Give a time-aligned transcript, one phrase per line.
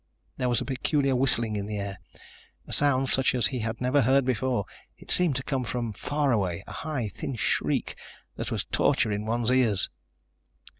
[0.37, 1.99] There was a peculiar whistling in the air,
[2.65, 4.65] a sound such as he had never heard before.
[4.97, 7.95] It seemed to come from far away, a high, thin shriek
[8.35, 9.91] that was torture in one's ears.